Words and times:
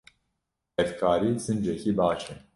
Hevkarî 0.77 1.31
sincekî 1.45 1.91
baş 1.97 2.21
e. 2.33 2.35